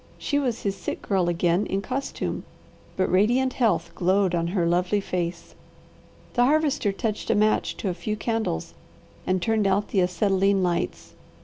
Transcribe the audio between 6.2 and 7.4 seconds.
The Harvester touched a